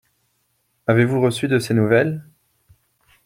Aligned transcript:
Avez-vous 0.87 1.21
reçu 1.21 1.47
de 1.47 1.59
ses 1.59 1.75
nouvelles? 1.75 2.27